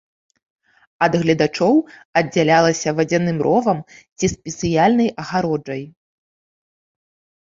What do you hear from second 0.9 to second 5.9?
Ад гледачоў аддзялялася вадзяным ровам ці спецыяльнай агароджай.